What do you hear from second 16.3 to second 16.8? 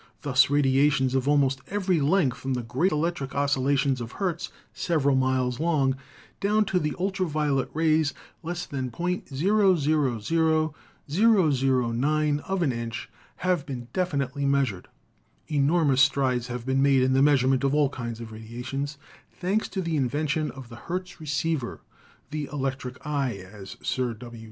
have